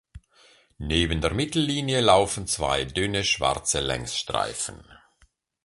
Neben 0.79 1.21
der 1.21 1.31
Mittellinie 1.31 2.01
laufen 2.01 2.47
zwei 2.47 2.85
dünne 2.85 3.23
schwarze 3.23 3.81
Längsstreifen. 3.81 4.83